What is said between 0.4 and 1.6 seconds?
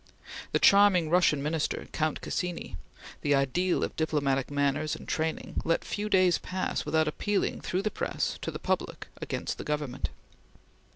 The charming Russian